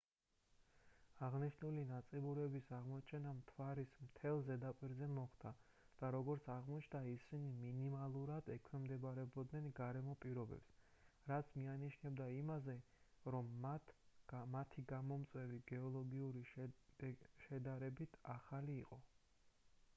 [1.25, 5.51] აღნიშნული ნაწიბურების აღმოჩენა მთვარის მთელს ზედაპირზე მოხდა
[5.99, 10.73] და როგორც აღმოჩნდა ისინი მინიმალურად ექვემდებარებოდნენ გარემო პირობებს
[11.33, 12.75] რაც მიანიშნებდა იმაზე
[13.37, 13.53] რომ
[14.57, 16.43] მათი გამომწვევი გეოლოგიური
[17.45, 19.01] შედარებით ახალი იყო